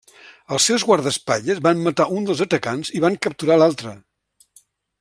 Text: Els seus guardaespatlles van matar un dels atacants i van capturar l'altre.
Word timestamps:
Els 0.55 0.63
seus 0.69 0.85
guardaespatlles 0.91 1.61
van 1.67 1.83
matar 1.89 2.07
un 2.21 2.25
dels 2.29 2.41
atacants 2.47 2.91
i 3.01 3.03
van 3.05 3.19
capturar 3.27 3.59
l'altre. 3.61 3.93